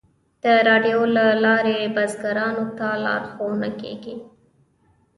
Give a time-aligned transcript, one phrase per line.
[0.43, 4.15] د راډیو له لارې بزګرانو ته لارښوونه کیږي.